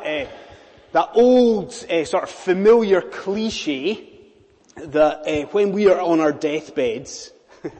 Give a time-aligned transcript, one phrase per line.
[0.00, 0.26] uh,
[0.90, 4.10] that old uh, sort of familiar cliche
[4.74, 7.32] that uh, when we are on our deathbeds,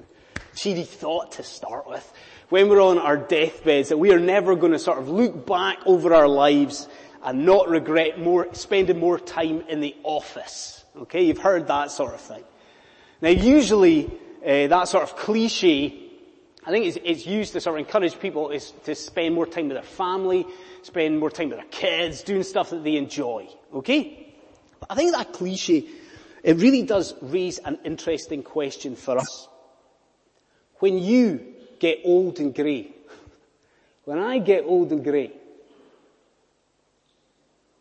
[0.54, 2.12] cheery thought to start with,
[2.50, 5.78] when we're on our deathbeds that we are never going to sort of look back
[5.86, 6.88] over our lives
[7.24, 10.84] and not regret more, spending more time in the office.
[10.96, 12.44] Okay, you've heard that sort of thing.
[13.22, 14.08] Now usually,
[14.42, 16.03] that sort of cliche,
[16.66, 19.68] I think it's, it's, used to sort of encourage people is to spend more time
[19.68, 20.46] with their family,
[20.82, 23.48] spend more time with their kids, doing stuff that they enjoy.
[23.72, 24.34] Okay?
[24.80, 25.86] But I think that cliche,
[26.42, 29.48] it really does raise an interesting question for us.
[30.78, 32.92] When you get old and grey,
[34.04, 35.32] when I get old and grey,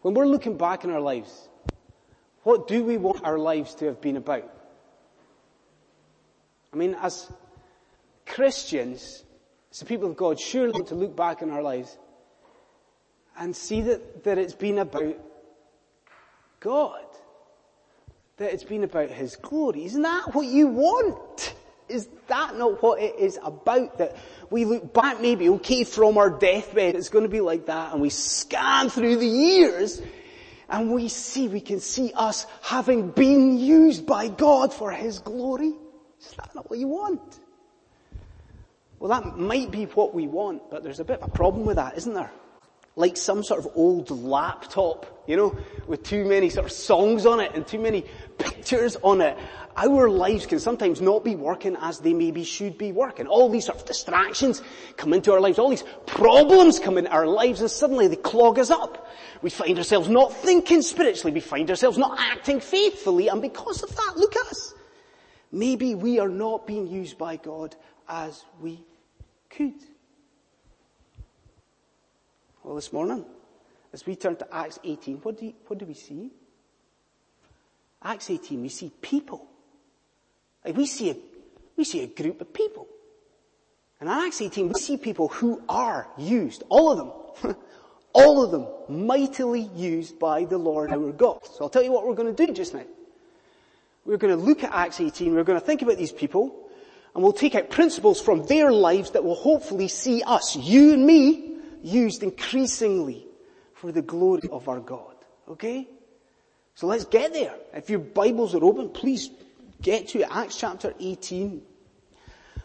[0.01, 1.47] when we're looking back in our lives,
[2.43, 4.49] what do we want our lives to have been about?
[6.73, 7.31] I mean, as
[8.25, 9.23] Christians,
[9.71, 11.97] as the people of God, surely want to look back in our lives
[13.37, 15.17] and see that, that it's been about
[16.59, 17.05] God.
[18.37, 19.85] That it's been about His glory.
[19.85, 21.55] Isn't that what you want?
[21.89, 23.97] Is that not what it is about?
[23.97, 24.15] That
[24.49, 28.01] we look back maybe, okay, from our deathbed, it's going to be like that, and
[28.01, 30.01] we scan through the years,
[30.69, 35.73] and we see, we can see us having been used by God for His glory.
[36.19, 37.39] Is that not what you want?
[39.03, 41.75] Well, that might be what we want, but there's a bit of a problem with
[41.75, 42.31] that, isn't there?
[42.95, 47.41] Like some sort of old laptop, you know, with too many sort of songs on
[47.41, 48.05] it and too many
[48.37, 49.37] pictures on it.
[49.75, 53.27] Our lives can sometimes not be working as they maybe should be working.
[53.27, 54.61] All these sort of distractions
[54.95, 58.57] come into our lives, all these problems come into our lives and suddenly they clog
[58.57, 59.09] us up.
[59.41, 63.93] We find ourselves not thinking spiritually, we find ourselves not acting faithfully, and because of
[63.93, 64.73] that, look at us.
[65.51, 67.75] Maybe we are not being used by God
[68.07, 68.85] as we
[69.55, 69.73] could.
[72.63, 73.25] Well, this morning,
[73.91, 76.31] as we turn to Acts 18, what do, you, what do we see?
[78.01, 79.45] Acts 18, we see people.
[80.65, 81.15] Like we see a,
[81.77, 82.87] we see a group of people.
[83.99, 87.55] And in Acts 18, we see people who are used, all of them,
[88.13, 91.45] all of them, mightily used by the Lord our God.
[91.45, 92.83] So I'll tell you what we're going to do just now.
[94.05, 96.62] We're going to look at Acts 18, we're going to think about these people,
[97.13, 101.05] and we'll take out principles from their lives that will hopefully see us, you and
[101.05, 103.27] me, used increasingly
[103.75, 105.15] for the glory of our God.
[105.47, 105.87] Okay?
[106.75, 107.53] So let's get there.
[107.73, 109.29] If your Bibles are open, please
[109.81, 110.23] get to.
[110.31, 111.61] Acts chapter 18.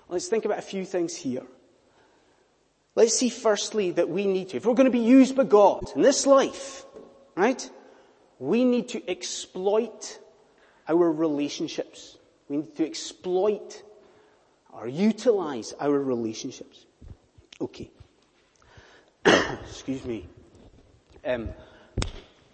[0.09, 1.43] Let's think about a few things here.
[2.95, 5.85] Let's see firstly that we need to, if we're going to be used by God
[5.95, 6.85] in this life,
[7.37, 7.71] right?
[8.39, 10.19] We need to exploit
[10.89, 12.17] our relationships.
[12.49, 13.83] We need to exploit
[14.79, 16.87] or utilize our relationships.
[17.61, 17.91] Okay.
[19.25, 20.29] Excuse me.
[21.25, 21.49] Um,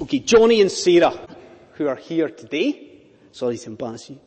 [0.01, 1.29] okay, Johnny and Sarah,
[1.75, 3.03] who are here today,
[3.33, 4.19] sorry to embarrass you,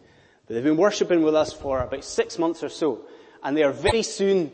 [0.46, 3.02] but they've been worshipping with us for about six months or so,
[3.44, 4.52] and they are very soon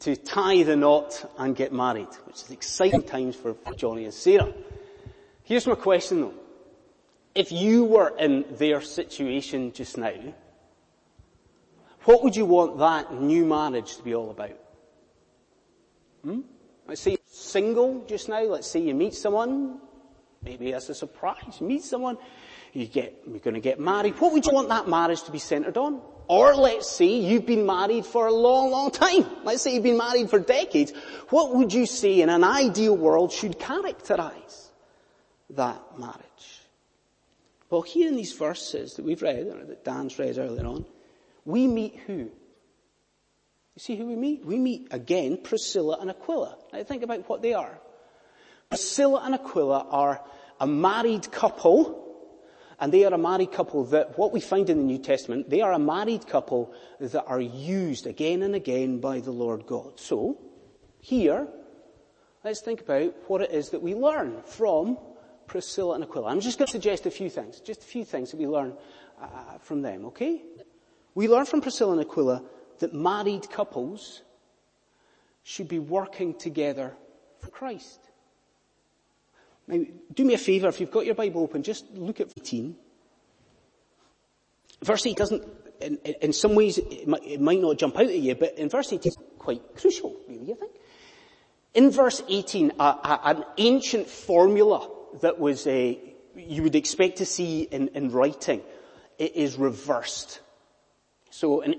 [0.00, 4.52] to tie the knot and get married, which is exciting times for Johnny and Sarah.
[5.44, 6.34] Here's my question though.
[7.34, 10.34] If you were in their situation just now,
[12.04, 14.58] what would you want that new marriage to be all about?
[16.24, 16.40] Hmm?
[16.86, 18.42] Let's say you're single just now.
[18.42, 19.80] Let's say you meet someone.
[20.42, 21.58] Maybe as a surprise.
[21.60, 22.18] You meet someone.
[22.72, 24.14] You get, you're going to get married.
[24.20, 26.00] What would you want that marriage to be centered on?
[26.26, 29.26] Or let's say you've been married for a long, long time.
[29.44, 30.92] Let's say you've been married for decades.
[31.28, 34.70] What would you say in an ideal world should characterize
[35.50, 36.22] that marriage?
[37.70, 40.84] Well, here in these verses that we've read, or that Dan's read earlier on,
[41.44, 42.30] we meet who?
[43.74, 44.44] You see who we meet?
[44.44, 46.56] We meet again Priscilla and Aquila.
[46.72, 47.78] Now think about what they are.
[48.68, 50.20] Priscilla and Aquila are
[50.60, 51.98] a married couple,
[52.78, 55.60] and they are a married couple that, what we find in the New Testament, they
[55.60, 59.98] are a married couple that are used again and again by the Lord God.
[59.98, 60.38] So,
[61.00, 61.48] here,
[62.44, 64.98] let's think about what it is that we learn from
[65.46, 66.30] Priscilla and Aquila.
[66.30, 68.74] I'm just going to suggest a few things, just a few things that we learn
[69.20, 70.42] uh, from them, okay?
[71.14, 72.42] We learn from Priscilla and Aquila
[72.78, 74.22] that married couples
[75.42, 76.94] should be working together
[77.40, 78.00] for Christ.
[79.66, 82.76] Now, do me a favour, if you've got your Bible open, just look at 18.
[84.82, 85.44] Verse 8 doesn't,
[85.80, 88.68] in, in some ways, it might, it might, not jump out at you, but in
[88.68, 90.72] verse 18 it's quite crucial, really, I think.
[91.74, 94.88] In verse 18, a, a, an ancient formula
[95.20, 95.98] that was a,
[96.36, 98.62] you would expect to see in, in writing,
[99.18, 100.40] it is reversed.
[101.32, 101.74] So in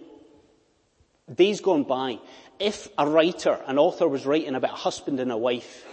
[1.34, 2.20] days gone by,
[2.60, 5.86] if a writer, an author was writing about a husband and a wife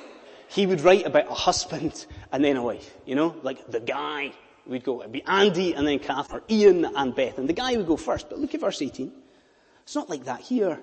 [0.51, 4.33] he would write about a husband and then a wife, you know, like the guy
[4.67, 7.77] would go, it'd be Andy and then Kath, or Ian and Beth, and the guy
[7.77, 8.29] would go first.
[8.29, 9.13] But look at verse 18.
[9.85, 10.81] It's not like that here.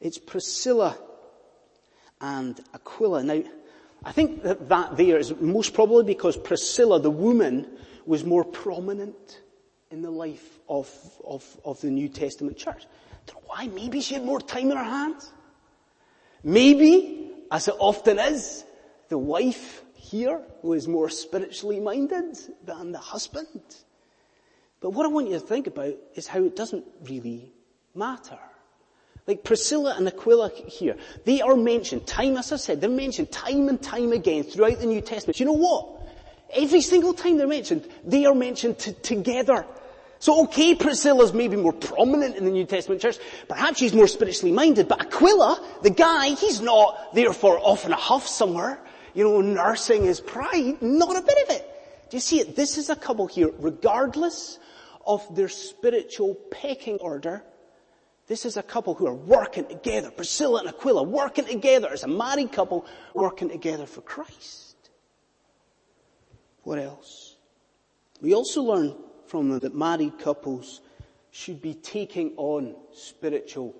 [0.00, 0.98] It's Priscilla
[2.20, 3.22] and Aquila.
[3.22, 3.42] Now,
[4.04, 7.70] I think that that there is most probably because Priscilla, the woman,
[8.06, 9.40] was more prominent
[9.92, 10.90] in the life of,
[11.24, 12.86] of, of the New Testament church.
[13.46, 13.66] Why.
[13.68, 15.30] Maybe she had more time in her hands.
[16.42, 18.64] Maybe, as it often is,
[19.10, 23.60] the wife here was more spiritually minded than the husband.
[24.80, 27.52] But what I want you to think about is how it doesn't really
[27.94, 28.38] matter.
[29.26, 33.68] Like Priscilla and Aquila here, they are mentioned, time as I said, they're mentioned time
[33.68, 35.38] and time again throughout the New Testament.
[35.38, 36.02] You know what?
[36.54, 39.66] Every single time they're mentioned, they are mentioned t- together.
[40.22, 43.18] So okay, Priscilla's maybe more prominent in the New Testament church.
[43.48, 47.96] Perhaps she's more spiritually minded, but Aquila, the guy, he's not therefore off in a
[47.96, 48.78] huff somewhere,
[49.14, 50.80] you know, nursing his pride.
[50.80, 51.68] Not a bit of it.
[52.08, 52.54] Do you see it?
[52.54, 54.60] This is a couple here, regardless
[55.04, 57.42] of their spiritual pecking order,
[58.28, 60.12] this is a couple who are working together.
[60.12, 64.76] Priscilla and Aquila working together as a married couple working together for Christ.
[66.62, 67.34] What else?
[68.20, 68.94] We also learn
[69.32, 70.82] from them that married couples
[71.30, 73.74] should be taking on spiritual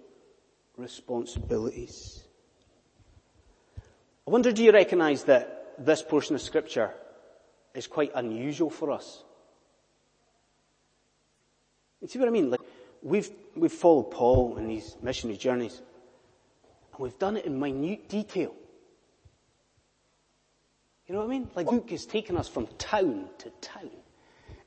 [0.79, 2.25] responsibilities.
[4.27, 6.91] I wonder, do you recognize that this portion of scripture
[7.75, 9.25] is quite unusual for us?
[12.01, 12.49] You see what I mean?
[12.49, 12.63] Like,
[13.03, 15.83] we've, we've followed Paul in these missionary journeys,
[16.95, 18.55] and we've done it in minute detail.
[21.07, 21.51] You know what I mean?
[21.55, 23.91] Like Luke has taken us from town to town.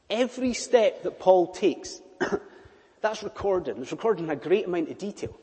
[0.09, 2.01] Every step that Paul takes,
[3.01, 3.77] that's recorded.
[3.79, 5.35] It's recorded in a great amount of detail.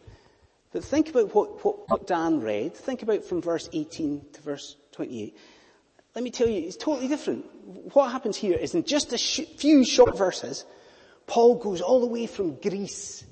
[0.72, 2.74] But think about what, what, what Dan read.
[2.74, 5.36] Think about from verse 18 to verse 28.
[6.14, 7.44] Let me tell you, it's totally different.
[7.94, 10.64] What happens here is in just a sh- few short verses,
[11.26, 13.24] Paul goes all the way from Greece.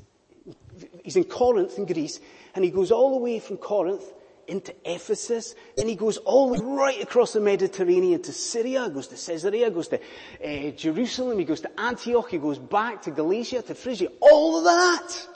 [1.02, 2.20] He's in Corinth in Greece,
[2.54, 4.04] and he goes all the way from Corinth
[4.50, 9.06] into Ephesus, and he goes all the way right across the Mediterranean to Syria, goes
[9.08, 13.62] to Caesarea, goes to uh, Jerusalem, he goes to Antioch, he goes back to Galatia,
[13.62, 15.28] to Phrygia, all of that.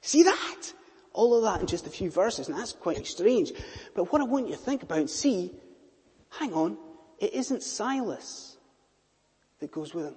[0.00, 0.72] See that?
[1.12, 3.52] All of that in just a few verses, and that's quite strange.
[3.94, 5.52] But what I want you to think about and see,
[6.30, 6.76] hang on,
[7.18, 8.56] it isn't Silas
[9.60, 10.16] that goes with him.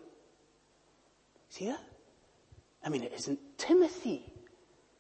[1.50, 1.82] See that?
[2.84, 4.33] I mean, it isn't Timothy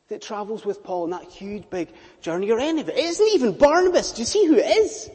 [0.09, 1.89] that travels with Paul on that huge big
[2.21, 2.97] journey or any of it.
[2.97, 4.11] It isn't even Barnabas.
[4.11, 5.09] Do you see who it is?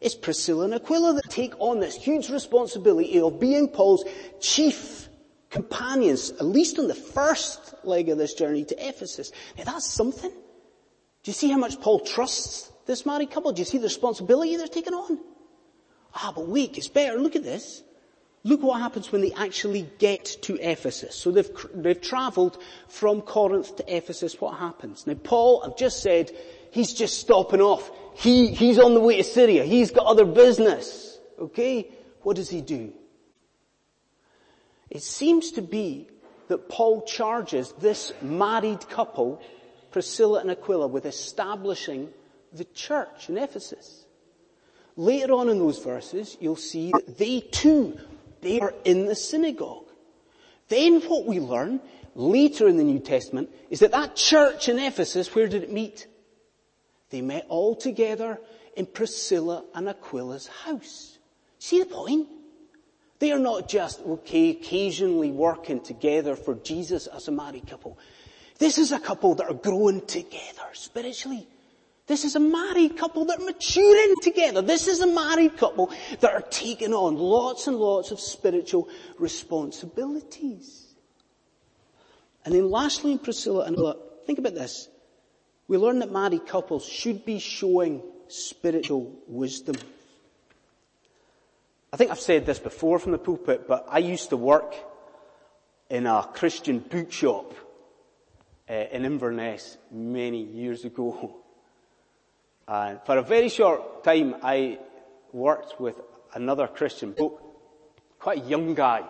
[0.00, 4.04] It's Priscilla and Aquila that take on this huge responsibility of being Paul's
[4.40, 5.08] chief
[5.48, 9.30] companions, at least on the first leg of this journey to Ephesus.
[9.56, 10.30] Now that's something.
[10.30, 13.52] Do you see how much Paul trusts this married couple?
[13.52, 15.20] Do you see the responsibility they're taking on?
[16.14, 17.18] Ah, but wait, it's better.
[17.18, 17.82] Look at this.
[18.44, 21.14] Look what happens when they actually get to Ephesus.
[21.14, 22.58] So they've, they've traveled
[22.88, 24.40] from Corinth to Ephesus.
[24.40, 25.06] What happens?
[25.06, 26.32] Now Paul, I've just said,
[26.72, 27.88] he's just stopping off.
[28.14, 29.64] He, he's on the way to Syria.
[29.64, 31.18] He's got other business.
[31.38, 31.88] Okay?
[32.22, 32.92] What does he do?
[34.90, 36.08] It seems to be
[36.48, 39.40] that Paul charges this married couple,
[39.92, 42.10] Priscilla and Aquila, with establishing
[42.52, 44.04] the church in Ephesus.
[44.96, 47.98] Later on in those verses, you'll see that they too
[48.42, 49.86] they are in the synagogue.
[50.68, 51.80] Then what we learn
[52.14, 56.06] later in the New Testament is that that church in Ephesus, where did it meet?
[57.10, 58.38] They met all together
[58.76, 61.18] in Priscilla and Aquila's house.
[61.58, 62.28] See the point?
[63.18, 67.98] They are not just, okay, occasionally working together for Jesus as a married couple.
[68.58, 71.46] This is a couple that are growing together spiritually.
[72.12, 74.60] This is a married couple that are maturing together.
[74.60, 75.90] This is a married couple
[76.20, 80.94] that are taking on lots and lots of spiritual responsibilities.
[82.44, 84.90] And then lastly in Priscilla and Aquila, think about this.
[85.68, 89.76] We learn that married couples should be showing spiritual wisdom.
[91.94, 94.74] I think I've said this before from the pulpit, but I used to work
[95.88, 97.54] in a Christian bookshop
[98.68, 101.38] uh, in Inverness many years ago.
[102.72, 104.78] And for a very short time, I
[105.30, 105.94] worked with
[106.32, 107.38] another Christian bloke,
[108.18, 109.02] quite a young guy.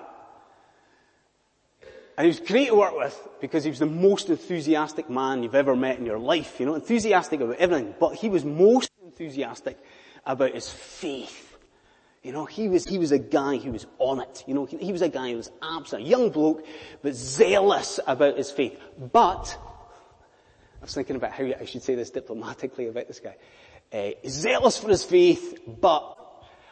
[2.19, 5.55] And he was great to work with because he was the most enthusiastic man you've
[5.55, 6.59] ever met in your life.
[6.59, 9.79] You know, enthusiastic about everything, but he was most enthusiastic
[10.27, 11.57] about his faith.
[12.25, 14.43] You know, he was, he was a guy who was on it.
[14.49, 16.67] You know, he, he was a guy who was absolutely, young bloke,
[17.01, 18.77] but zealous about his faith.
[18.99, 19.57] But,
[20.83, 23.37] I was thinking about how I should say this diplomatically about this guy.
[23.93, 26.19] uh, zealous for his faith, but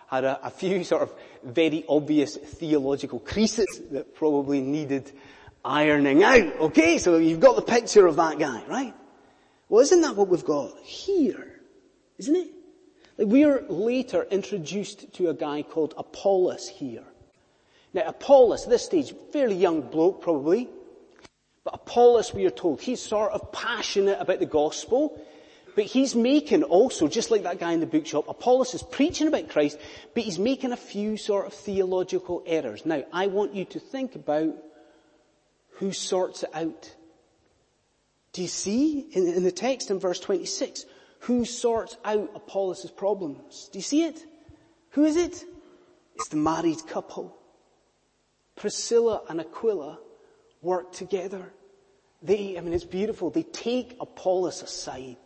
[0.09, 1.15] had a, a few sort of
[1.45, 5.13] very obvious theological creases that probably needed
[5.65, 6.57] ironing out.
[6.61, 8.95] Okay, so you've got the picture of that guy, right?
[9.69, 11.61] Well, isn't that what we've got here?
[12.19, 12.49] Isn't it?
[13.17, 17.05] Like we're later introduced to a guy called Apollos here.
[17.95, 20.69] Now Apollos, this stage, fairly young bloke probably,
[21.65, 25.21] but Apollos, we are told, he's sort of passionate about the gospel,
[25.77, 29.49] but he's making also, just like that guy in the bookshop, Apollos is preaching about
[29.49, 29.79] Christ,
[30.15, 32.85] but he's making a few sort of theological errors.
[32.87, 34.55] Now, I want you to think about
[35.75, 36.95] who sorts it out.
[38.33, 40.87] Do you see in, in the text in verse 26?
[41.21, 43.69] Who sorts out Apollos' problems?
[43.73, 44.25] Do you see it?
[44.91, 45.45] Who is it?
[46.17, 47.37] It's the married couple.
[48.57, 49.99] Priscilla and Aquila
[50.63, 51.53] work together.
[52.23, 53.31] They, I mean, it's beautiful.
[53.31, 55.17] They take Apollos aside.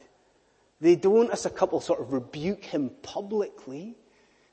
[0.81, 3.97] They don't, as a couple, sort of rebuke him publicly.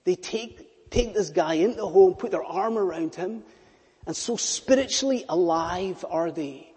[0.04, 3.44] They take, take this guy into the home, put their arm around him,
[4.08, 6.72] and so spiritually alive are they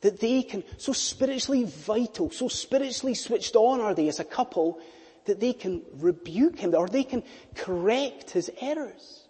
[0.00, 4.80] that they can, so spiritually vital, so spiritually switched on are they as a couple
[5.24, 7.22] that they can rebuke him or they can
[7.54, 9.24] correct his errors.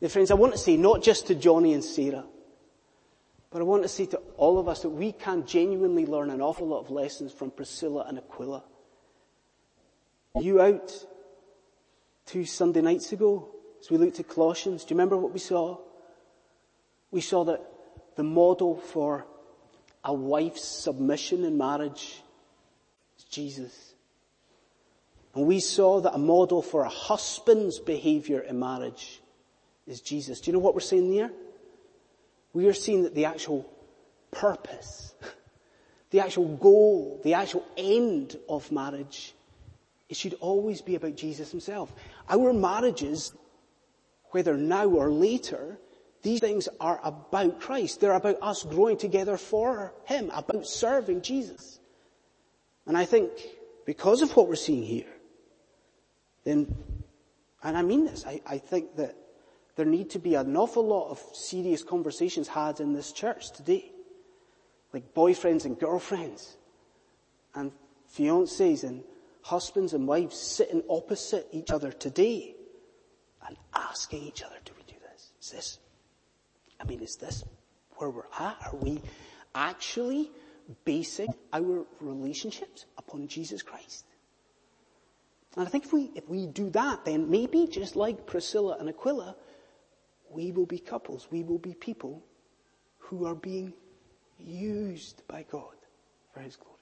[0.00, 2.24] Now friends, I want to say not just to Johnny and Sarah,
[3.54, 6.40] but I want to say to all of us that we can genuinely learn an
[6.40, 8.64] awful lot of lessons from Priscilla and Aquila.
[10.40, 11.06] You out
[12.26, 15.78] two Sunday nights ago as we looked at Colossians, do you remember what we saw?
[17.12, 17.62] We saw that
[18.16, 19.24] the model for
[20.02, 22.22] a wife's submission in marriage
[23.16, 23.94] is Jesus.
[25.32, 29.22] And we saw that a model for a husband's behavior in marriage
[29.86, 30.40] is Jesus.
[30.40, 31.30] Do you know what we're saying there?
[32.54, 33.70] We are seeing that the actual
[34.30, 35.14] purpose,
[36.10, 39.34] the actual goal, the actual end of marriage,
[40.08, 41.92] it should always be about Jesus himself.
[42.30, 43.34] Our marriages,
[44.30, 45.78] whether now or later,
[46.22, 48.00] these things are about Christ.
[48.00, 51.78] They're about us growing together for Him, about serving Jesus.
[52.86, 53.30] And I think
[53.84, 55.12] because of what we're seeing here,
[56.44, 56.74] then,
[57.62, 59.16] and I mean this, I, I think that
[59.76, 63.90] there need to be an awful lot of serious conversations had in this church today.
[64.92, 66.56] Like boyfriends and girlfriends
[67.54, 67.72] and
[68.16, 69.02] fiancés and
[69.42, 72.54] husbands and wives sitting opposite each other today
[73.46, 75.32] and asking each other, do we do this?
[75.40, 75.78] Is this
[76.80, 77.44] I mean, is this
[77.96, 78.56] where we're at?
[78.66, 79.00] Are we
[79.54, 80.30] actually
[80.84, 84.04] basing our relationships upon Jesus Christ?
[85.56, 88.88] And I think if we, if we do that, then maybe just like Priscilla and
[88.88, 89.36] Aquila,
[90.34, 92.22] we will be couples, we will be people
[92.98, 93.72] who are being
[94.38, 95.74] used by God
[96.32, 96.74] for His glory.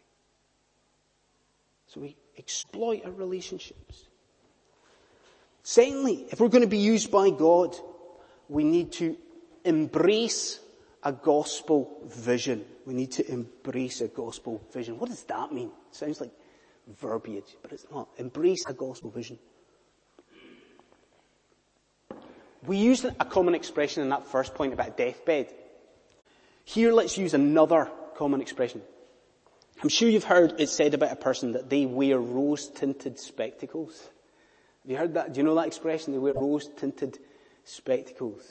[1.87, 4.09] So we exploit our relationships.
[5.63, 7.77] Secondly, if we're going to be used by God,
[8.49, 9.17] we need to
[9.65, 10.59] embrace
[11.03, 12.65] a gospel vision.
[12.87, 14.99] We need to embrace a gospel vision.
[14.99, 15.71] What does that mean?
[15.91, 16.31] It sounds like
[17.01, 18.09] verbiage, but it's not.
[18.17, 19.39] Embrace a gospel vision.
[22.65, 25.53] We used a common expression in that first point about deathbed.
[26.65, 28.83] Here let's use another common expression.
[29.83, 34.09] I'm sure you've heard it said about a person that they wear rose tinted spectacles.
[34.83, 35.33] Have you heard that?
[35.33, 36.13] Do you know that expression?
[36.13, 37.19] They wear rose tinted
[37.65, 38.43] spectacles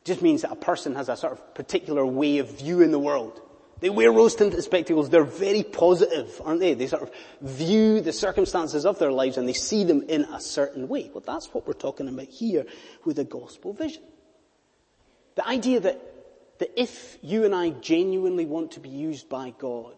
[0.00, 2.98] It just means that a person has a sort of particular way of viewing the
[2.98, 3.40] world.
[3.82, 5.10] They wear rose-tinted spectacles.
[5.10, 6.74] They're very positive, aren't they?
[6.74, 7.10] They sort of
[7.40, 11.10] view the circumstances of their lives and they see them in a certain way.
[11.12, 12.64] Well, that's what we're talking about here
[13.04, 14.04] with the gospel vision.
[15.34, 16.00] The idea that,
[16.60, 19.96] that if you and I genuinely want to be used by God,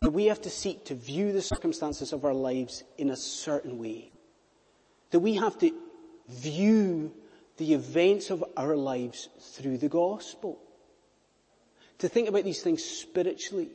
[0.00, 3.78] that we have to seek to view the circumstances of our lives in a certain
[3.78, 4.12] way.
[5.10, 5.72] That we have to
[6.26, 7.12] view
[7.58, 10.58] the events of our lives through the gospel.
[12.00, 13.70] To think about these things spiritually.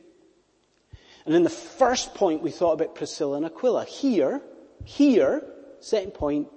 [1.24, 3.84] And in the first point we thought about Priscilla and Aquila.
[3.84, 4.40] Here,
[4.84, 5.42] here,
[5.80, 6.48] second point,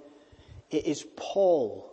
[0.70, 1.90] it is Paul,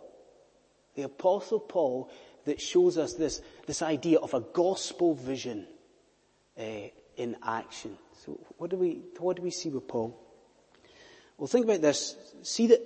[0.94, 2.10] the apostle Paul,
[2.44, 5.66] that shows us this, this idea of a gospel vision
[6.58, 7.98] uh, in action.
[8.24, 10.18] So what do we, what do we see with Paul?
[11.36, 12.16] Well think about this.
[12.42, 12.80] See that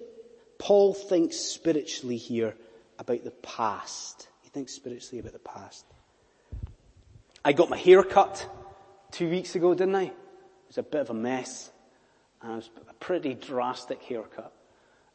[0.59, 2.55] Paul thinks spiritually here
[2.99, 4.29] about the past.
[4.43, 5.87] He thinks spiritually about the past.
[7.45, 8.49] I got my hair cut
[9.11, 10.05] two weeks ago, didn't I?
[10.05, 10.15] It
[10.69, 11.73] was a bit of a mess.
[12.41, 14.53] And it was a pretty drastic haircut.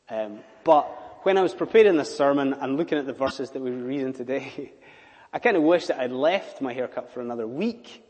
[0.10, 0.86] Um, but
[1.24, 4.12] when I was preparing this sermon and looking at the verses that we were reading
[4.12, 4.74] today,
[5.34, 8.04] I kind of wish that I'd left my haircut for another week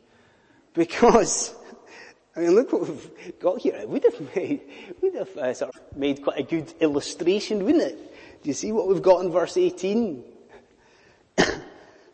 [0.73, 1.53] because
[2.35, 3.75] I mean, look what we've got here.
[3.75, 4.61] It would have made,
[5.01, 7.97] would have uh, sort of made quite a good illustration, wouldn't it?
[8.43, 10.23] Do you see what we've got in verse 18?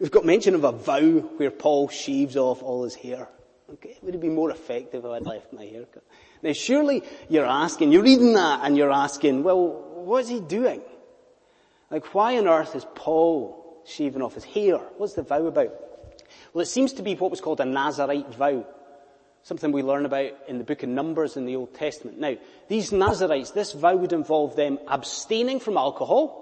[0.03, 3.29] We've got mention of a vow where Paul shaves off all his hair.
[3.71, 6.03] Okay, it would have been more effective if I'd left my haircut.
[6.43, 9.65] Now surely you're asking, you're reading that and you're asking, well,
[10.03, 10.81] what's he doing?
[11.89, 14.77] Like why on earth is Paul shaving off his hair?
[14.97, 15.73] What's the vow about?
[16.53, 18.67] Well, it seems to be what was called a Nazarite vow.
[19.43, 22.19] Something we learn about in the book of Numbers in the Old Testament.
[22.19, 22.35] Now,
[22.67, 26.41] these Nazarites, this vow would involve them abstaining from alcohol.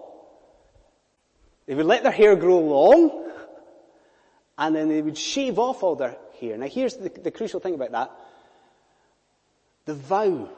[1.67, 3.30] They would let their hair grow long,
[4.61, 6.55] and then they would shave off all their hair.
[6.55, 8.11] Now here's the, the crucial thing about that.
[9.85, 10.49] The vow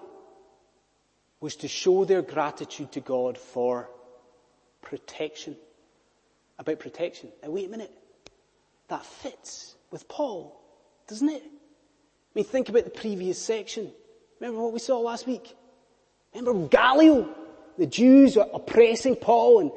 [1.40, 3.90] was to show their gratitude to God for
[4.82, 5.56] protection.
[6.60, 7.30] About protection.
[7.42, 7.92] Now wait a minute.
[8.90, 10.62] That fits with Paul,
[11.08, 11.42] doesn't it?
[11.42, 13.90] I mean, think about the previous section.
[14.42, 15.56] Remember what we saw last week?
[16.36, 17.34] Remember Gallio?
[17.78, 19.72] The Jews are oppressing Paul and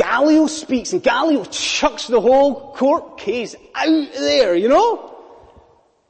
[0.00, 5.14] Gallio speaks and Gallio chucks the whole court case out there, you know?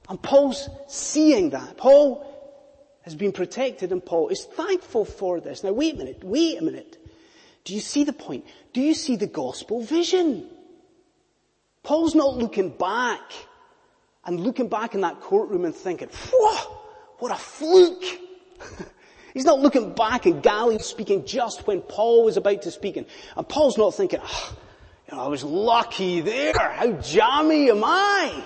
[0.09, 1.76] And Paul's seeing that.
[1.76, 2.25] Paul
[3.02, 5.64] has been protected and Paul is thankful for this.
[5.64, 7.04] Now wait a minute, wait a minute.
[7.64, 8.47] Do you see the point?
[8.73, 10.49] Do you see the gospel vision?
[11.82, 13.32] Paul's not looking back
[14.25, 16.78] and looking back in that courtroom and thinking, whoa,
[17.18, 18.04] what a fluke.
[19.34, 22.96] He's not looking back and Gallio speaking just when Paul was about to speak.
[22.96, 23.06] And,
[23.37, 24.56] and Paul's not thinking, oh,
[25.08, 26.52] you know, I was lucky there.
[26.56, 28.44] How jammy am I?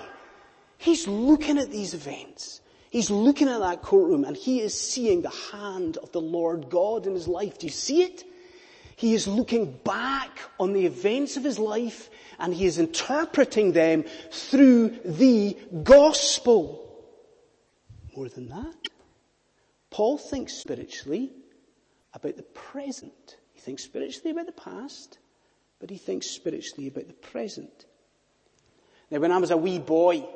[0.78, 2.60] He's looking at these events.
[2.90, 7.06] He's looking at that courtroom and he is seeing the hand of the Lord God
[7.06, 7.58] in his life.
[7.58, 8.24] Do you see it?
[8.96, 14.04] He is looking back on the events of his life and he is interpreting them
[14.30, 16.80] through the gospel.
[18.16, 18.74] More than that,
[19.94, 21.30] Paul thinks spiritually
[22.12, 23.36] about the present.
[23.52, 25.18] He thinks spiritually about the past,
[25.78, 27.86] but he thinks spiritually about the present.
[29.12, 30.26] Now when I was a wee boy,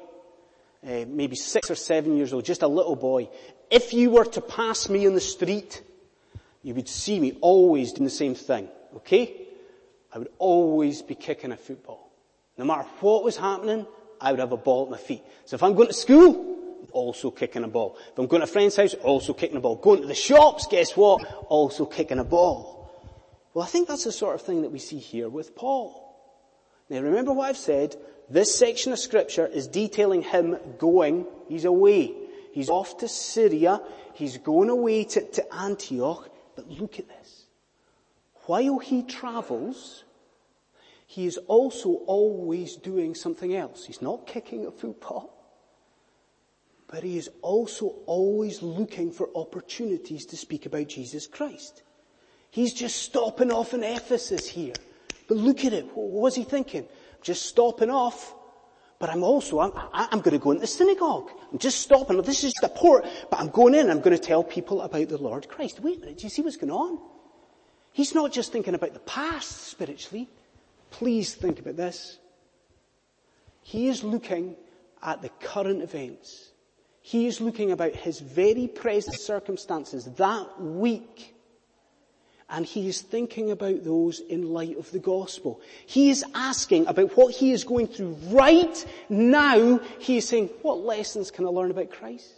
[0.87, 3.31] uh, maybe six or seven years old, just a little boy,
[3.68, 5.83] if you were to pass me in the street,
[6.62, 8.68] you would see me always doing the same thing,
[8.99, 9.49] okay?
[10.14, 12.12] I would always be kicking a football.
[12.59, 13.88] No matter what was happening,
[14.21, 15.25] I would have a ball at my feet.
[15.47, 16.49] So if I'm going to school,
[16.92, 17.96] also kicking a ball.
[18.12, 19.77] If I'm going to a friend's house, also kicking a ball.
[19.77, 21.24] Going to the shops, guess what?
[21.48, 22.90] Also kicking a ball.
[23.55, 26.05] Well, I think that's the sort of thing that we see here with Paul.
[26.90, 27.96] Now remember what I've said,
[28.31, 32.14] this section of scripture is detailing him going, he's away.
[32.53, 33.81] He's off to Syria,
[34.14, 37.46] he's going away to, to Antioch, but look at this.
[38.46, 40.05] While he travels,
[41.07, 43.87] he is also always doing something else.
[43.87, 45.38] He's not kicking a football,
[46.88, 51.83] but he is also always looking for opportunities to speak about Jesus Christ.
[52.51, 54.72] He's just stopping off in Ephesus here.
[55.29, 55.85] But look at it.
[55.94, 56.88] What was he thinking?
[57.20, 58.35] Just stopping off.
[58.98, 61.31] But I'm also, I'm, I'm going to go into the synagogue.
[61.53, 62.20] I'm just stopping.
[62.22, 63.90] This is the port, but I'm going in.
[63.90, 65.81] I'm going to tell people about the Lord Christ.
[65.81, 66.18] Wait a minute.
[66.18, 66.98] Do you see what's going on?
[67.92, 70.29] He's not just thinking about the past spiritually.
[70.90, 72.18] Please think about this.
[73.62, 74.57] He is looking
[75.03, 76.51] at the current events.
[77.09, 81.35] He is looking about his very present circumstances that week.
[82.51, 85.62] And he is thinking about those in light of the gospel.
[85.87, 89.81] He is asking about what he is going through right now.
[89.99, 92.31] He is saying, what lessons can I learn about Christ?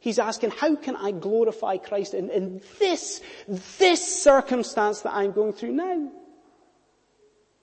[0.00, 3.22] He's asking, how can I glorify Christ in, in this,
[3.78, 6.10] this circumstance that I'm going through now?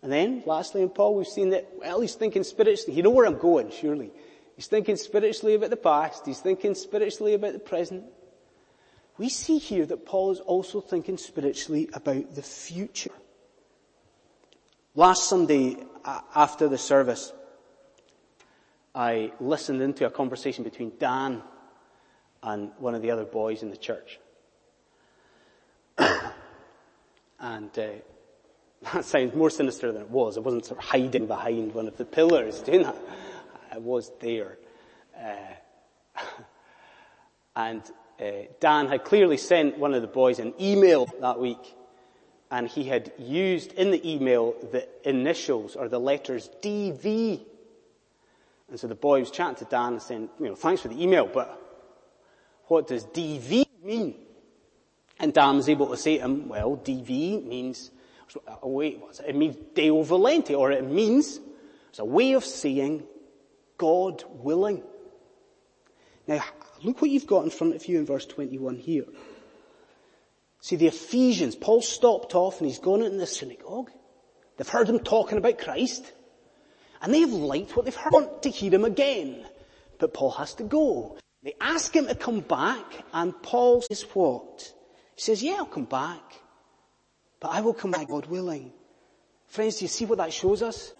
[0.01, 2.97] And then, lastly in Paul, we've seen that, well, he's thinking spiritually.
[2.97, 4.09] You know where I'm going, surely.
[4.59, 6.25] He's thinking spiritually about the past.
[6.25, 8.03] He's thinking spiritually about the present.
[9.17, 13.13] We see here that Paul is also thinking spiritually about the future.
[14.95, 15.77] Last Sunday,
[16.35, 17.31] after the service,
[18.93, 21.41] I listened into a conversation between Dan
[22.43, 24.19] and one of the other boys in the church.
[27.39, 27.87] and uh,
[28.93, 30.35] that sounds more sinister than it was.
[30.35, 32.97] I wasn't sort of hiding behind one of the pillars doing that.
[33.71, 34.57] I was there.
[35.17, 36.21] Uh,
[37.55, 37.81] and
[38.19, 38.25] uh,
[38.59, 41.75] Dan had clearly sent one of the boys an email that week
[42.51, 47.41] and he had used in the email the initials or the letters DV.
[48.69, 51.01] And so the boy was chatting to Dan and saying, you know, thanks for the
[51.01, 51.61] email, but
[52.65, 54.15] what does DV mean?
[55.19, 57.91] And Dan was able to say to him, well, DV means,
[58.63, 61.39] wait, it means Deo Volente, or it means,
[61.89, 63.03] it's a way of saying
[63.79, 64.83] God willing.
[66.27, 66.43] Now,
[66.83, 69.05] look what you've got in front of you in verse 21 here.
[70.61, 73.89] See, the Ephesians, Paul stopped off and he's gone into the synagogue.
[74.57, 76.11] They've heard him talking about Christ.
[77.01, 78.13] And they've liked what they've heard.
[78.13, 79.45] Want to hear him again.
[79.97, 81.17] But Paul has to go.
[81.41, 84.73] They ask him to come back and Paul says what?
[85.15, 86.21] He says, yeah, I'll come back.
[87.39, 88.73] But I will come back, God willing.
[89.47, 90.93] Friends, do you see what that shows us?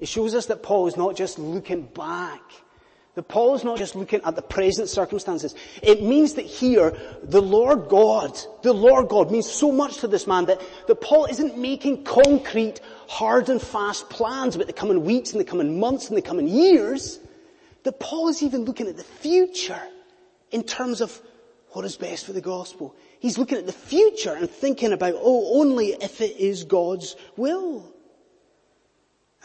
[0.00, 2.42] It shows us that Paul is not just looking back.
[3.14, 5.54] That Paul is not just looking at the present circumstances.
[5.82, 10.26] It means that here, the Lord God, the Lord God means so much to this
[10.26, 15.30] man that, that Paul isn't making concrete, hard and fast plans about the coming weeks
[15.30, 17.20] and the coming months and the coming years.
[17.84, 19.82] That Paul is even looking at the future
[20.50, 21.20] in terms of
[21.68, 22.96] what is best for the gospel.
[23.20, 27.93] He's looking at the future and thinking about, oh, only if it is God's will.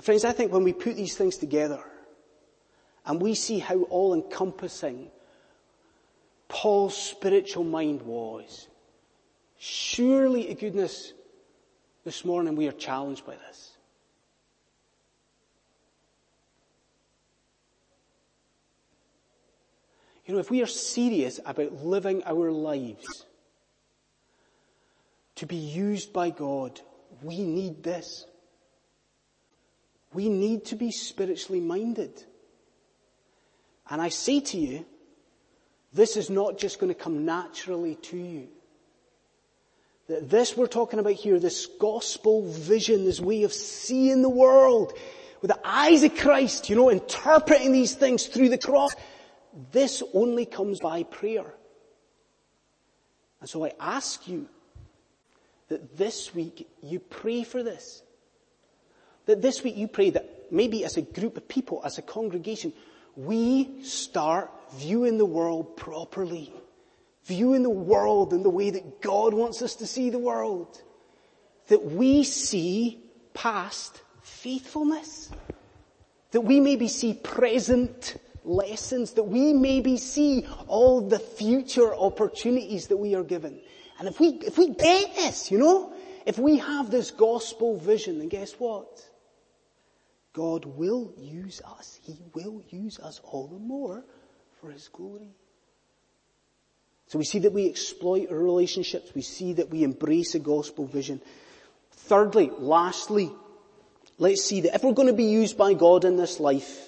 [0.02, 1.84] Friends, I think when we put these things together
[3.06, 5.12] and we see how all encompassing
[6.48, 8.68] Paul's spiritual mind was,
[9.58, 11.14] surely to goodness
[12.06, 13.72] this morning we are challenged by this.
[20.26, 23.26] You know, if we are serious about living our lives
[25.36, 26.80] to be used by God,
[27.22, 28.26] we need this.
[30.14, 32.24] We need to be spiritually minded.
[33.90, 34.86] And I say to you,
[35.94, 38.48] this is not just going to come naturally to you.
[40.08, 44.94] That this we're talking about here, this gospel vision, this way of seeing the world
[45.42, 48.96] with the eyes of Christ, you know, interpreting these things through the cross,
[49.72, 51.54] this only comes by prayer.
[53.40, 54.50] And so I ask you,
[55.70, 58.04] that this week you pray for this.
[59.30, 62.74] That this week you pray that maybe as a group of people, as a congregation,
[63.16, 66.52] we start viewing the world properly.
[67.26, 70.82] Viewing the world in the way that God wants us to see the world.
[71.68, 73.04] That we see
[73.36, 75.30] past faithfulness.
[76.32, 79.14] That we maybe see present lessons.
[79.14, 83.60] That we maybe see all the future opportunities that we are given.
[84.00, 85.94] And if we, if we get this, you know,
[86.26, 89.06] if we have this gospel vision, then guess what?
[90.40, 92.00] God will use us.
[92.02, 94.06] He will use us all the more
[94.62, 95.34] for His glory.
[97.08, 99.12] So we see that we exploit our relationships.
[99.14, 101.20] We see that we embrace a gospel vision.
[101.92, 103.34] Thirdly, lastly,
[104.18, 106.88] let's see that if we're going to be used by God in this life,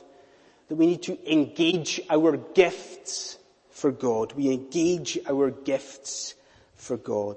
[0.69, 3.37] that we need to engage our gifts
[3.69, 4.31] for God.
[4.31, 6.35] We engage our gifts
[6.75, 7.35] for God.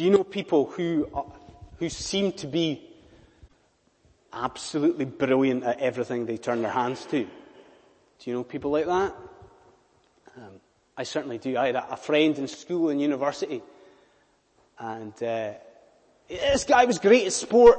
[0.00, 1.10] Do you know people who,
[1.78, 2.82] who seem to be
[4.32, 7.24] absolutely brilliant at everything they turn their hands to?
[7.24, 7.28] Do
[8.24, 9.14] you know people like that?
[10.38, 10.52] Um,
[10.96, 11.58] I certainly do.
[11.58, 13.60] I had a, friend in school and university,
[14.78, 15.52] and uh,
[16.30, 17.78] this guy was great at sport.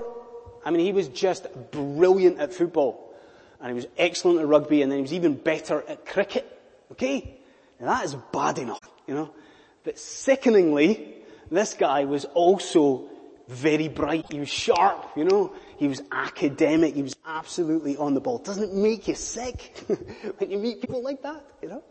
[0.64, 3.16] I mean, he was just brilliant at football,
[3.60, 6.46] and he was excellent at rugby, and then he was even better at cricket.
[6.92, 7.40] Okay?
[7.80, 9.34] Now that is bad enough, you know.
[9.84, 11.21] But sickeningly,
[11.52, 13.10] this guy was also
[13.48, 14.26] very bright.
[14.32, 15.54] He was sharp, you know.
[15.78, 16.96] He was academic.
[16.96, 18.38] He was absolutely on the ball.
[18.38, 19.84] Doesn't make you sick
[20.38, 21.84] when you meet people like that, you know?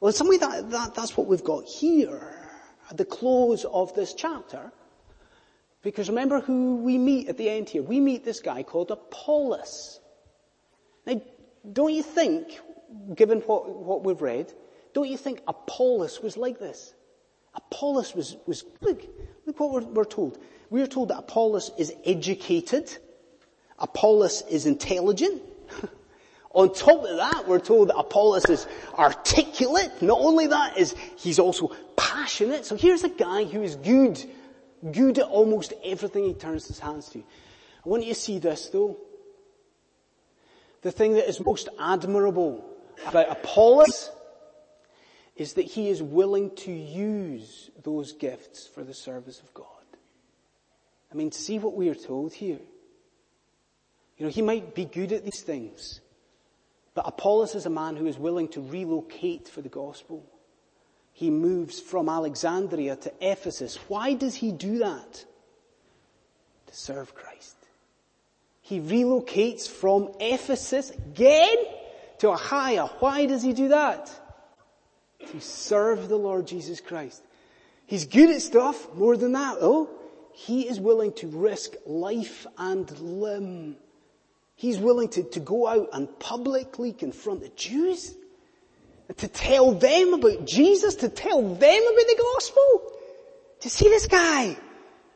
[0.00, 2.50] Well, in some way that, that, that's what we've got here
[2.90, 4.72] at the close of this chapter.
[5.82, 7.82] Because remember who we meet at the end here.
[7.82, 10.00] We meet this guy called Apollos.
[11.06, 11.20] Now,
[11.70, 12.58] don't you think
[13.14, 14.52] given what, what we've read,
[14.94, 16.94] don't you think Apollos was like this?
[17.54, 19.02] Apollos was, was look,
[19.46, 20.38] look what we're, we're told.
[20.70, 22.96] We are told that Apollos is educated.
[23.78, 25.42] Apollos is intelligent.
[26.52, 30.02] On top of that, we're told that Apollos is articulate.
[30.02, 32.64] Not only that, is he's also passionate.
[32.64, 34.22] So here's a guy who is good,
[34.92, 37.18] good at almost everything he turns his hands to.
[37.18, 38.96] I want you to see this though.
[40.82, 42.64] The thing that is most admirable
[43.06, 44.10] about Apollos
[45.38, 49.64] is that he is willing to use those gifts for the service of God.
[51.12, 52.58] I mean, see what we are told here.
[54.18, 56.00] You know, he might be good at these things,
[56.92, 60.26] but Apollos is a man who is willing to relocate for the gospel.
[61.12, 63.76] He moves from Alexandria to Ephesus.
[63.86, 65.24] Why does he do that?
[66.66, 67.56] To serve Christ.
[68.60, 71.56] He relocates from Ephesus again
[72.18, 72.86] to Achaia.
[72.98, 74.10] Why does he do that?
[75.26, 77.22] To serve the Lord Jesus Christ.
[77.86, 79.90] He's good at stuff more than that though.
[80.32, 83.76] He is willing to risk life and limb
[84.58, 88.12] He's willing to, to go out and publicly confront the Jews,
[89.16, 92.92] to tell them about Jesus, to tell them about the gospel.
[93.60, 94.56] To see this guy.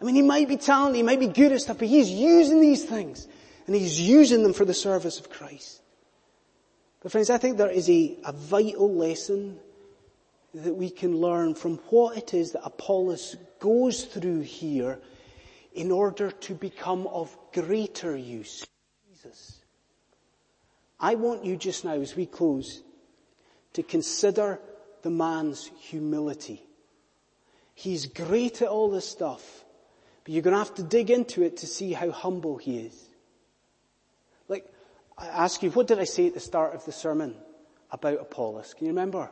[0.01, 2.61] I mean, he might be talented, he might be good at stuff, but he's using
[2.61, 3.27] these things.
[3.67, 5.83] And he's using them for the service of Christ.
[7.03, 9.59] But friends, I think there is a, a vital lesson
[10.55, 15.01] that we can learn from what it is that Apollos goes through here
[15.73, 18.67] in order to become of greater use.
[19.11, 19.61] Jesus.
[21.01, 22.83] I want you just now as we close
[23.73, 24.61] to consider
[25.03, 26.63] the man's humility.
[27.75, 29.65] He's great at all this stuff,
[30.25, 33.09] but you're going to have to dig into it to see how humble he is.
[34.49, 34.71] Like,
[35.17, 37.35] I ask you, what did I say at the start of the sermon
[37.91, 38.75] about Apollos?
[38.75, 39.31] Can you remember?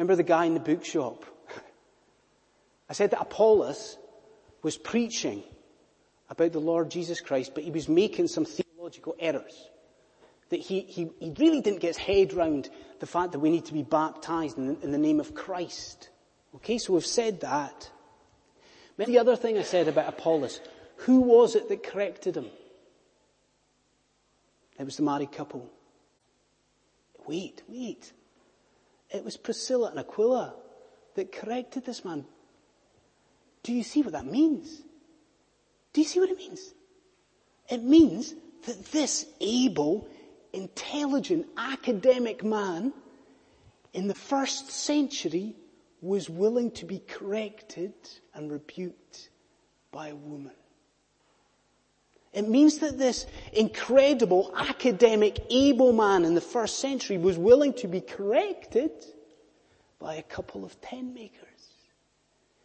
[0.00, 1.26] Remember the guy in the bookshop?
[2.88, 3.98] I said that Apollos
[4.62, 5.42] was preaching
[6.30, 9.68] about the Lord Jesus Christ, but he was making some theological errors.
[10.48, 13.66] That he, he, he really didn't get his head round the fact that we need
[13.66, 16.08] to be baptized in, in the name of Christ.
[16.54, 17.90] Okay, so we've said that.
[18.96, 20.62] the other thing I said about Apollos,
[20.96, 22.46] who was it that corrected him?
[24.78, 25.70] It was the married couple.
[27.26, 28.14] Wait, wait.
[29.10, 30.54] It was Priscilla and Aquila
[31.14, 32.24] that corrected this man.
[33.62, 34.82] Do you see what that means?
[35.92, 36.72] Do you see what it means?
[37.68, 38.34] It means
[38.66, 40.08] that this able,
[40.52, 42.92] intelligent, academic man
[43.92, 45.56] in the first century
[46.00, 47.92] was willing to be corrected
[48.34, 49.30] and rebuked
[49.90, 50.52] by a woman.
[52.32, 57.88] It means that this incredible academic able man in the first century was willing to
[57.88, 58.92] be corrected
[59.98, 61.48] by a couple of tent makers.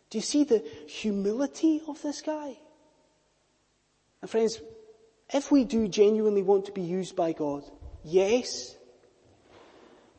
[0.09, 2.57] Do you see the humility of this guy?
[4.21, 4.59] And friends,
[5.33, 7.63] if we do genuinely want to be used by God,
[8.03, 8.75] yes,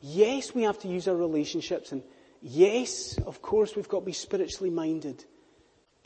[0.01, 2.03] yes, we have to use our relationships and
[2.43, 5.25] yes, of course, we've got to be spiritually minded,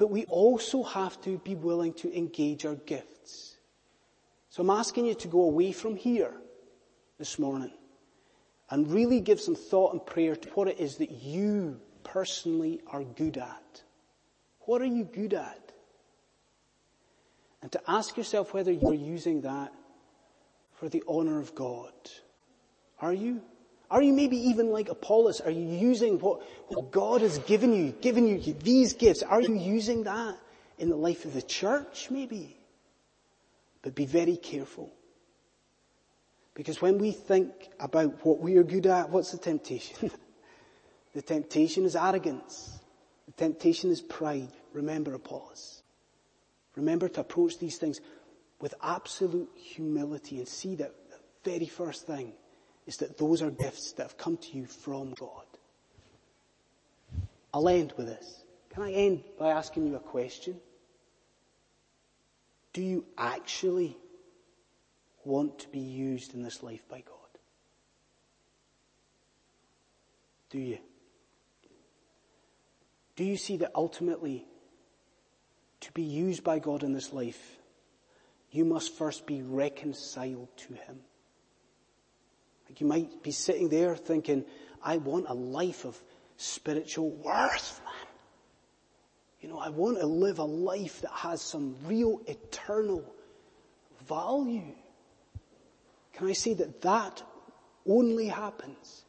[0.01, 3.59] but we also have to be willing to engage our gifts.
[4.49, 6.33] So I'm asking you to go away from here
[7.19, 7.75] this morning
[8.71, 13.05] and really give some thought and prayer to what it is that you personally are
[13.05, 13.83] good at.
[14.61, 15.71] What are you good at?
[17.61, 19.71] And to ask yourself whether you're using that
[20.73, 21.93] for the honor of God.
[23.03, 23.43] Are you?
[23.91, 25.41] Are you maybe even like Apollos?
[25.41, 29.23] Are you using what, what God has given you, given you these gifts?
[29.23, 30.39] Are you using that
[30.79, 32.57] in the life of the church maybe?
[33.83, 34.93] But be very careful.
[36.55, 40.11] Because when we think about what we are good at, what's the temptation?
[41.15, 42.79] the temptation is arrogance.
[43.27, 44.53] The temptation is pride.
[44.73, 45.83] Remember Apollos.
[46.77, 48.01] Remember to approach these things
[48.61, 52.35] with absolute humility and see that the very first thing
[52.87, 55.45] is that those are gifts that have come to you from God.
[57.53, 58.45] I'll end with this.
[58.71, 60.57] Can I end by asking you a question?
[62.73, 63.97] Do you actually
[65.25, 67.17] want to be used in this life by God?
[70.51, 70.79] Do you?
[73.17, 74.47] Do you see that ultimately
[75.81, 77.59] to be used by God in this life,
[78.51, 81.01] you must first be reconciled to Him?
[82.79, 84.45] You might be sitting there thinking,
[84.83, 86.01] I want a life of
[86.37, 87.95] spiritual worth, man.
[89.41, 93.05] You know, I want to live a life that has some real eternal
[94.07, 94.75] value.
[96.13, 97.23] Can I say that that
[97.87, 99.05] only happens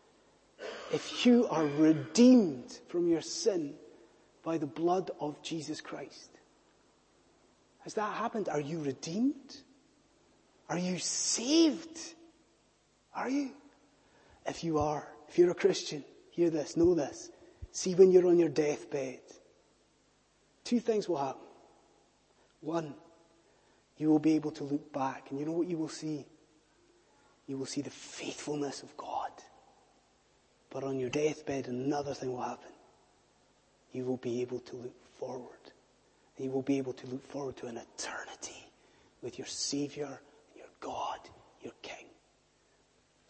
[0.94, 3.74] if you are redeemed from your sin
[4.44, 6.30] by the blood of Jesus Christ?
[7.80, 8.48] Has that happened?
[8.48, 9.58] Are you redeemed?
[10.70, 12.00] Are you saved?
[13.14, 13.52] Are you?
[14.46, 17.30] If you are, if you're a Christian, hear this, know this.
[17.72, 19.20] See when you're on your deathbed,
[20.64, 21.42] two things will happen.
[22.62, 22.94] One,
[23.98, 26.26] you will be able to look back and you know what you will see?
[27.48, 29.32] You will see the faithfulness of God.
[30.70, 32.72] But on your deathbed, another thing will happen.
[33.92, 35.60] You will be able to look forward.
[36.38, 38.66] And you will be able to look forward to an eternity
[39.22, 40.22] with your Savior,
[40.56, 41.20] your God,
[41.62, 42.06] your King.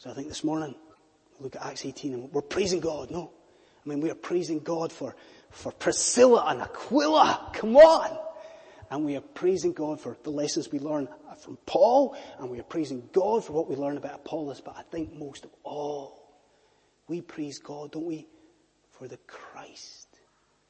[0.01, 0.73] So I think this morning,
[1.39, 3.29] look at Acts 18 and we're praising God, no?
[3.85, 5.15] I mean, we are praising God for,
[5.51, 7.51] for Priscilla and Aquila.
[7.53, 8.17] Come on!
[8.89, 12.63] And we are praising God for the lessons we learn from Paul, and we are
[12.63, 16.33] praising God for what we learn about Apollos, but I think most of all,
[17.07, 18.25] we praise God, don't we,
[18.89, 20.07] for the Christ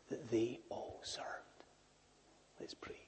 [0.09, 1.25] that they all served.
[2.59, 3.00] Let's pray.